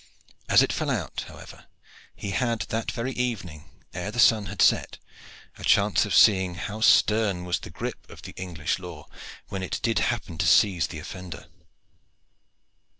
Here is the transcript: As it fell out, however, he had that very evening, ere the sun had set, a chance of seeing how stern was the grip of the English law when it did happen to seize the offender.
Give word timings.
As 0.49 0.63
it 0.63 0.73
fell 0.73 0.89
out, 0.89 1.25
however, 1.27 1.67
he 2.15 2.31
had 2.31 2.61
that 2.69 2.89
very 2.91 3.11
evening, 3.11 3.69
ere 3.93 4.09
the 4.09 4.17
sun 4.19 4.47
had 4.47 4.59
set, 4.59 4.97
a 5.59 5.63
chance 5.63 6.05
of 6.07 6.15
seeing 6.15 6.55
how 6.55 6.81
stern 6.81 7.43
was 7.45 7.59
the 7.59 7.69
grip 7.69 8.09
of 8.09 8.23
the 8.23 8.33
English 8.35 8.79
law 8.79 9.05
when 9.49 9.61
it 9.61 9.79
did 9.83 9.99
happen 9.99 10.39
to 10.39 10.47
seize 10.47 10.87
the 10.87 10.97
offender. 10.97 11.45